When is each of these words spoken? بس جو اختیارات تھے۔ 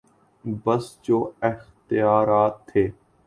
بس 0.65 0.85
جو 1.03 1.17
اختیارات 1.41 2.55
تھے۔ 2.67 2.87